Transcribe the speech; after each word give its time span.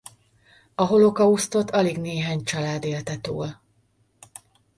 A 0.75 0.83
holokausztot 0.85 1.71
alig 1.71 1.97
néhány 1.97 2.43
család 2.43 2.83
élte 2.83 3.17
túl. 3.19 3.55